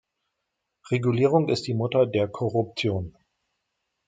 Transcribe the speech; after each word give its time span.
Regulierung 0.89 1.49
ist 1.49 1.67
die 1.67 1.75
Mutter 1.75 2.07
der 2.07 2.27
Korruption. 2.27 3.15